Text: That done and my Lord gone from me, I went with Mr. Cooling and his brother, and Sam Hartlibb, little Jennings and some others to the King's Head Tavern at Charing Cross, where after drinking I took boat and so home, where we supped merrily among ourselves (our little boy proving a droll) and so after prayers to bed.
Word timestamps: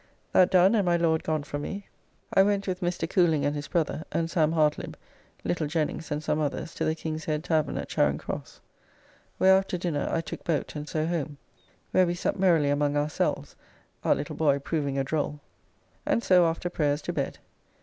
That 0.31 0.49
done 0.49 0.73
and 0.73 0.83
my 0.83 0.97
Lord 0.97 1.21
gone 1.23 1.43
from 1.43 1.61
me, 1.61 1.85
I 2.33 2.41
went 2.41 2.67
with 2.67 2.79
Mr. 2.81 3.07
Cooling 3.07 3.45
and 3.45 3.55
his 3.55 3.67
brother, 3.67 4.03
and 4.11 4.31
Sam 4.31 4.53
Hartlibb, 4.53 4.95
little 5.43 5.67
Jennings 5.67 6.09
and 6.09 6.23
some 6.23 6.39
others 6.39 6.73
to 6.73 6.85
the 6.85 6.95
King's 6.95 7.25
Head 7.25 7.43
Tavern 7.43 7.77
at 7.77 7.87
Charing 7.87 8.17
Cross, 8.17 8.61
where 9.37 9.55
after 9.55 9.77
drinking 9.77 10.01
I 10.01 10.21
took 10.21 10.43
boat 10.43 10.73
and 10.75 10.89
so 10.89 11.05
home, 11.05 11.37
where 11.91 12.07
we 12.07 12.15
supped 12.15 12.39
merrily 12.39 12.71
among 12.71 12.97
ourselves 12.97 13.55
(our 14.03 14.15
little 14.15 14.35
boy 14.35 14.57
proving 14.57 14.97
a 14.97 15.03
droll) 15.03 15.39
and 16.03 16.23
so 16.23 16.47
after 16.47 16.67
prayers 16.67 17.03
to 17.03 17.13
bed. 17.13 17.37